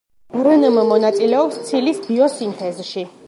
[0.45, 3.07] რნმ მონაწილეობს ცილის ბიოსინთეზში.